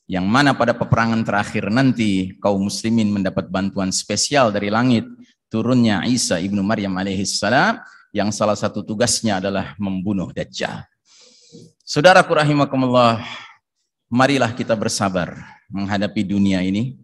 Yang 0.09 0.25
mana 0.25 0.55
pada 0.55 0.73
peperangan 0.73 1.21
terakhir 1.25 1.67
nanti 1.69 2.38
kaum 2.39 2.65
muslimin 2.65 3.12
mendapat 3.12 3.51
bantuan 3.51 3.91
spesial 3.91 4.49
dari 4.53 4.71
langit 4.71 5.05
turunnya 5.51 6.05
Isa 6.07 6.39
ibnu 6.39 6.62
Maryam 6.63 6.95
alaihissalam 6.95 7.81
yang 8.15 8.29
salah 8.33 8.55
satu 8.55 8.85
tugasnya 8.85 9.43
adalah 9.43 9.75
membunuh 9.75 10.31
Dajjal. 10.31 10.85
Saudaraku 11.83 12.31
rahimakumullah, 12.38 13.25
marilah 14.07 14.53
kita 14.53 14.77
bersabar 14.77 15.35
menghadapi 15.67 16.21
dunia 16.21 16.62
ini 16.62 16.97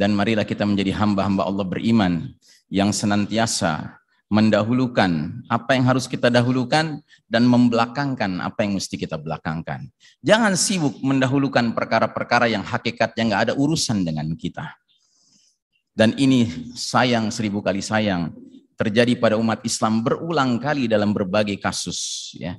dan 0.00 0.16
marilah 0.16 0.48
kita 0.48 0.64
menjadi 0.64 0.96
hamba-hamba 0.96 1.44
Allah 1.44 1.68
beriman 1.68 2.32
yang 2.72 2.88
senantiasa 2.88 4.00
mendahulukan 4.32 5.44
apa 5.52 5.76
yang 5.76 5.84
harus 5.84 6.08
kita 6.08 6.32
dahulukan 6.32 7.04
dan 7.28 7.42
membelakangkan 7.44 8.40
apa 8.40 8.64
yang 8.64 8.80
mesti 8.80 8.96
kita 8.96 9.20
belakangkan. 9.20 9.92
Jangan 10.24 10.56
sibuk 10.56 10.96
mendahulukan 11.04 11.76
perkara-perkara 11.76 12.48
yang 12.48 12.64
hakikatnya 12.64 13.28
nggak 13.28 13.42
ada 13.50 13.54
urusan 13.60 14.00
dengan 14.00 14.32
kita. 14.40 14.72
Dan 15.92 16.16
ini 16.16 16.48
sayang 16.72 17.28
seribu 17.28 17.60
kali 17.60 17.84
sayang 17.84 18.32
terjadi 18.80 19.20
pada 19.20 19.36
umat 19.36 19.60
Islam 19.68 20.00
berulang 20.00 20.56
kali 20.56 20.88
dalam 20.88 21.12
berbagai 21.12 21.60
kasus. 21.60 22.32
Ya. 22.40 22.56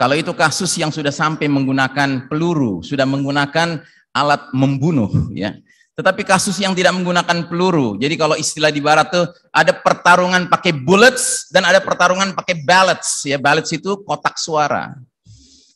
Kalau 0.00 0.16
itu 0.16 0.32
kasus 0.32 0.72
yang 0.80 0.88
sudah 0.88 1.12
sampai 1.12 1.44
menggunakan 1.44 2.30
peluru, 2.30 2.80
sudah 2.80 3.04
menggunakan 3.04 3.84
alat 4.16 4.48
membunuh, 4.56 5.28
ya 5.36 5.60
tetapi 6.00 6.24
kasus 6.24 6.56
yang 6.56 6.72
tidak 6.72 6.96
menggunakan 6.96 7.44
peluru. 7.44 8.00
Jadi 8.00 8.16
kalau 8.16 8.32
istilah 8.32 8.72
di 8.72 8.80
barat 8.80 9.12
tuh 9.12 9.28
ada 9.52 9.76
pertarungan 9.76 10.48
pakai 10.48 10.72
bullets 10.72 11.52
dan 11.52 11.68
ada 11.68 11.76
pertarungan 11.76 12.32
pakai 12.32 12.64
ballots. 12.64 13.28
Ya, 13.28 13.36
ballots 13.36 13.68
itu 13.76 14.00
kotak 14.00 14.40
suara. 14.40 14.96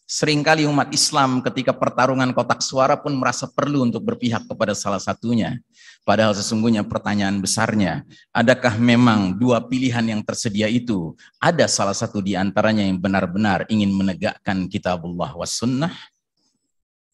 Seringkali 0.08 0.64
umat 0.64 0.88
Islam 0.96 1.44
ketika 1.44 1.76
pertarungan 1.76 2.32
kotak 2.32 2.64
suara 2.64 2.96
pun 2.96 3.12
merasa 3.12 3.44
perlu 3.44 3.84
untuk 3.84 4.00
berpihak 4.00 4.48
kepada 4.48 4.72
salah 4.72 5.00
satunya. 5.00 5.60
Padahal 6.08 6.32
sesungguhnya 6.32 6.84
pertanyaan 6.88 7.40
besarnya, 7.40 8.04
adakah 8.32 8.80
memang 8.80 9.36
dua 9.36 9.60
pilihan 9.60 10.04
yang 10.04 10.20
tersedia 10.24 10.68
itu? 10.68 11.12
Ada 11.40 11.68
salah 11.68 11.96
satu 11.96 12.24
di 12.24 12.32
antaranya 12.36 12.84
yang 12.84 12.96
benar-benar 12.96 13.68
ingin 13.68 13.92
menegakkan 13.92 14.68
kitabullah 14.72 15.36
was 15.36 15.56
sunnah? 15.56 15.92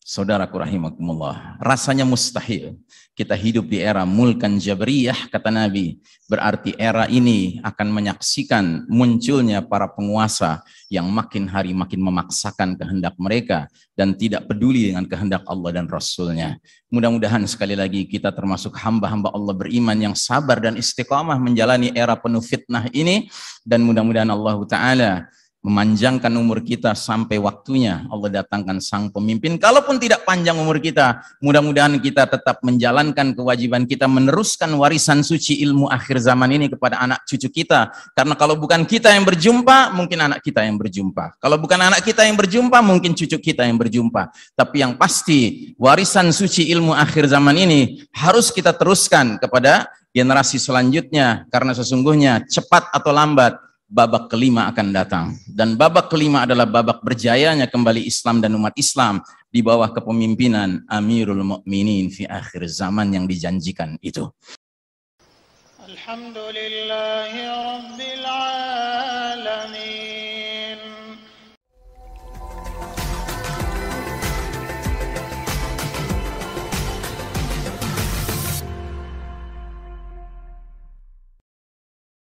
Saudaraku 0.00 0.56
rahimakumullah, 0.56 1.60
rasanya 1.60 2.08
mustahil 2.08 2.80
kita 3.12 3.36
hidup 3.36 3.68
di 3.68 3.84
era 3.84 4.08
mulkan 4.08 4.56
jabriyah 4.56 5.28
kata 5.28 5.52
Nabi. 5.52 6.00
Berarti 6.24 6.72
era 6.80 7.04
ini 7.04 7.60
akan 7.60 7.92
menyaksikan 7.92 8.88
munculnya 8.88 9.60
para 9.60 9.84
penguasa 9.92 10.64
yang 10.88 11.04
makin 11.12 11.44
hari 11.44 11.76
makin 11.76 12.00
memaksakan 12.00 12.80
kehendak 12.80 13.12
mereka 13.20 13.68
dan 13.92 14.16
tidak 14.16 14.48
peduli 14.48 14.88
dengan 14.88 15.04
kehendak 15.04 15.44
Allah 15.44 15.68
dan 15.76 15.84
Rasulnya. 15.84 16.56
Mudah-mudahan 16.88 17.44
sekali 17.44 17.76
lagi 17.76 18.08
kita 18.08 18.32
termasuk 18.32 18.72
hamba-hamba 18.80 19.28
Allah 19.36 19.52
beriman 19.52 20.00
yang 20.00 20.16
sabar 20.16 20.64
dan 20.64 20.80
istiqamah 20.80 21.36
menjalani 21.36 21.92
era 21.92 22.16
penuh 22.16 22.40
fitnah 22.40 22.88
ini 22.96 23.28
dan 23.68 23.84
mudah-mudahan 23.84 24.32
Allah 24.32 24.56
Ta'ala 24.64 25.12
memanjangkan 25.60 26.32
umur 26.40 26.64
kita 26.64 26.96
sampai 26.96 27.36
waktunya 27.36 28.08
Allah 28.08 28.40
datangkan 28.40 28.80
sang 28.80 29.12
pemimpin. 29.12 29.60
Kalaupun 29.60 30.00
tidak 30.00 30.24
panjang 30.24 30.56
umur 30.56 30.80
kita, 30.80 31.20
mudah-mudahan 31.44 32.00
kita 32.00 32.24
tetap 32.24 32.64
menjalankan 32.64 33.36
kewajiban 33.36 33.84
kita 33.84 34.08
meneruskan 34.08 34.72
warisan 34.80 35.20
suci 35.20 35.60
ilmu 35.60 35.92
akhir 35.92 36.24
zaman 36.24 36.56
ini 36.56 36.72
kepada 36.72 37.04
anak 37.04 37.28
cucu 37.28 37.52
kita. 37.52 37.92
Karena 38.16 38.32
kalau 38.40 38.56
bukan 38.56 38.88
kita 38.88 39.12
yang 39.12 39.28
berjumpa, 39.28 39.92
mungkin 39.92 40.32
anak 40.32 40.40
kita 40.40 40.64
yang 40.64 40.80
berjumpa. 40.80 41.36
Kalau 41.36 41.56
bukan 41.60 41.80
anak 41.92 42.00
kita 42.08 42.24
yang 42.24 42.40
berjumpa, 42.40 42.80
mungkin 42.80 43.12
cucu 43.12 43.36
kita 43.36 43.68
yang 43.68 43.76
berjumpa. 43.76 44.32
Tapi 44.56 44.76
yang 44.80 44.96
pasti, 44.96 45.72
warisan 45.76 46.32
suci 46.32 46.72
ilmu 46.72 46.96
akhir 46.96 47.28
zaman 47.28 47.56
ini 47.60 48.08
harus 48.16 48.48
kita 48.48 48.72
teruskan 48.72 49.36
kepada 49.36 49.92
generasi 50.10 50.58
selanjutnya 50.58 51.46
karena 51.54 51.70
sesungguhnya 51.70 52.42
cepat 52.50 52.90
atau 52.90 53.14
lambat 53.14 53.69
babak 53.90 54.30
kelima 54.30 54.70
akan 54.70 54.94
datang. 54.94 55.26
Dan 55.50 55.74
babak 55.74 56.06
kelima 56.06 56.46
adalah 56.46 56.64
babak 56.64 57.02
berjayanya 57.02 57.66
kembali 57.66 58.06
Islam 58.06 58.38
dan 58.38 58.54
umat 58.54 58.72
Islam 58.78 59.18
di 59.50 59.66
bawah 59.66 59.90
kepemimpinan 59.90 60.86
Amirul 60.86 61.42
Mukminin 61.42 62.06
fi 62.14 62.24
akhir 62.30 62.70
zaman 62.70 63.10
yang 63.10 63.26
dijanjikan 63.26 63.98
itu. 63.98 64.30